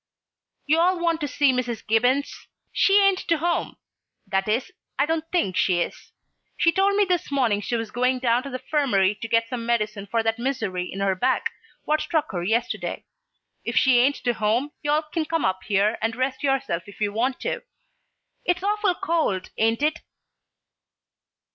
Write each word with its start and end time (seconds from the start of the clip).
"You 0.65 0.79
all 0.79 0.99
want 0.99 1.21
to 1.21 1.27
see 1.27 1.53
Mrs. 1.53 1.85
Gibbons? 1.85 2.27
Well, 2.33 2.69
she 2.73 2.99
ain't 3.03 3.19
to 3.27 3.37
home. 3.37 3.77
That 4.25 4.47
is, 4.47 4.73
I 4.97 5.05
don't 5.05 5.29
think 5.31 5.55
she 5.55 5.79
is. 5.79 6.11
She 6.57 6.71
told 6.71 6.95
me 6.95 7.05
this 7.05 7.31
morning 7.31 7.61
she 7.61 7.75
was 7.75 7.91
going 7.91 8.17
down 8.17 8.41
to 8.41 8.49
the 8.49 8.57
'firmary 8.57 9.19
to 9.21 9.27
get 9.27 9.47
some 9.47 9.63
medicine 9.63 10.07
for 10.07 10.23
that 10.23 10.39
misery 10.39 10.91
in 10.91 11.01
her 11.01 11.13
back 11.13 11.51
what 11.85 12.01
struck 12.01 12.31
her 12.31 12.41
yesterday. 12.43 13.05
If 13.63 13.75
she 13.77 13.99
ain't 13.99 14.15
to 14.23 14.33
home, 14.33 14.71
you 14.81 14.89
all 14.89 15.03
kin 15.03 15.25
come 15.25 15.45
up 15.45 15.59
here 15.67 15.99
and 16.01 16.15
rest 16.15 16.41
yourself 16.41 16.87
if 16.87 16.99
you 16.99 17.13
want 17.13 17.39
to. 17.41 17.61
It's 18.43 18.63
awful 18.63 18.95
cold, 18.95 19.51
ain't 19.59 19.83
it?" 19.83 19.99